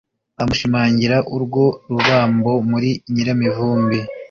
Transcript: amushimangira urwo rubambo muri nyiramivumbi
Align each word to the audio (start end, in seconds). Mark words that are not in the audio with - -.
amushimangira 0.41 1.17
urwo 1.35 1.65
rubambo 1.91 2.51
muri 2.69 2.89
nyiramivumbi 3.13 3.99